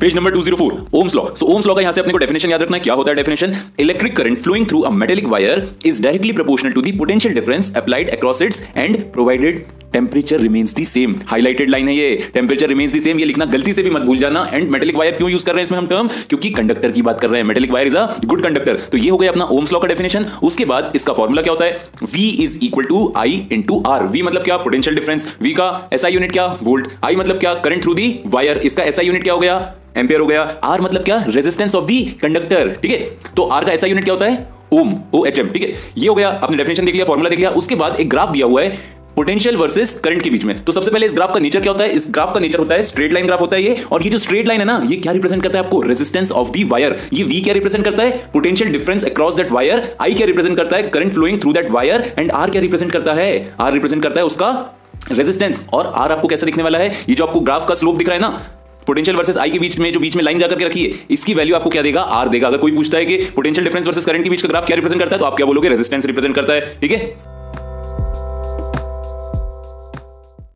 [0.00, 2.62] Page number 204 Ohm's law so Ohm's law का यहाँ से अपने को डेफिनेशन याद
[2.62, 6.32] रखना है। क्या होता है definition electric current flowing through a metallic wire is directly
[6.32, 11.70] proportional to the potential difference applied across its end provided temperature remains the same highlighted
[11.70, 14.46] line है ये। टेम्परेचर रिमेन्स दी सेम ये लिखना गलती से भी मत भूल जाना।
[14.52, 17.20] एंड मेटेलिक वायर क्यों यूज़ कर रहे हैं इसमें हम टर्म क्योंकि कंडक्टर की बात
[17.20, 19.72] कर रहे हैं। Metallic wire is a good conductor तो ये हो गया अपना ओम्स
[19.72, 21.80] लॉ का डेफिनेशन उसके बाद इसका फॉर्मूला क्या होता है?
[22.04, 24.56] V is equal to I into R V मतलब क्या?
[24.58, 26.46] पोटेंशियल डिफरेंस V का एसआई यूनिट क्या?
[26.62, 27.54] वोल्ट I मतलब क्या?
[27.66, 29.58] करंट थ्रू दी वायर इसका एसआई यूनिट क्या हो गया?
[29.96, 31.24] एम्पियर हो गया। आर मतलब क्या?
[31.28, 32.98] रेजिस्टेंस ऑफ़ दी कंडक्टर ठीक है?
[33.36, 34.46] तो आर का ऐसा यूनिट क्या होता है?
[34.72, 35.74] ओम ओ एच एम ठीक है?
[35.98, 38.46] ये हो गया, आपने डेफिनेशन देख लिया फॉर्मूला देख लिया, उसके बाद एक ग्राफ दिया
[38.46, 41.60] हुआ है पोटेंशियल वर्सेस करंट के बीच में। तो सबसे पहले इस ग्राफ का नेचर
[41.60, 41.90] क्या होता है?
[41.90, 44.18] इस ग्राफ का नेचर होता है स्ट्रेट लाइन ग्राफ होता है ये, और ये जो
[44.18, 45.80] स्ट्रेट लाइन है ना, ये क्या रिप्रेजेंट करता है आपको?
[45.82, 48.10] रेजिस्टेंस ऑफ़ दी वायर ये वी क्या रिप्रेजेंट करता है?
[48.32, 50.88] Potential difference across that wire I क्या रिप्रेजेंट करता है?
[50.88, 53.54] Current flowing through that wire and R क्या रिप्रेजेंट करता है?
[53.60, 54.50] आर रिप्रेजेंट करता है उसका
[55.12, 56.88] रेजिस्टेंस और आर आपको कैसे दिखने वाला है?
[57.08, 58.40] ये जो आपको ग्राफ का स्लोप दिख रहा है ना
[58.86, 61.34] पोटेंशियल वर्सेस आई के बीच में, जो बीच में लाइन जाकर के रखी है, इसकी
[61.34, 62.00] वैल्यू आपको क्या देगा?
[62.00, 64.66] आर देगा। अगर कोई पूछता है कि पोटेंशियल डिफरेंस वर्सेस करंट के बीच का ग्राफ
[64.66, 65.68] क्या रिप्रेजेंट करता है तो आप क्या बोलोगे?
[65.68, 67.29] रेजिस्टेंस रिप्रेजेंट करता है। ठीक है?